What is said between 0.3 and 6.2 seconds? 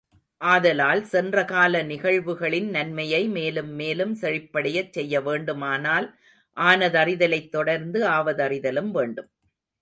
ஆதலால், சென்றகால நிகழ்வுகளின் நன்மையை மேலும் மேலும் செழிப்படையச் செய்யவேண்டுமானால்